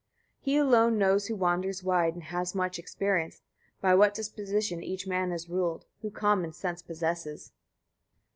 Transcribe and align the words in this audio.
18. 0.45 0.51
He 0.51 0.57
alone 0.57 0.97
knows 0.97 1.27
who 1.27 1.35
wanders 1.35 1.83
wide, 1.83 2.15
and 2.15 2.23
has 2.23 2.55
much 2.55 2.79
experienced, 2.79 3.43
by 3.81 3.93
what 3.93 4.15
disposition 4.15 4.81
each 4.81 5.05
man 5.05 5.31
is 5.31 5.47
ruled, 5.47 5.85
who 6.01 6.09
common 6.09 6.53
sense 6.53 6.81
possesses. 6.81 7.51